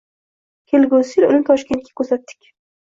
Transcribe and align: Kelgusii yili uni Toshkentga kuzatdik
Kelgusii 0.71 1.21
yili 1.21 1.31
uni 1.35 1.43
Toshkentga 1.51 1.97
kuzatdik 2.03 2.55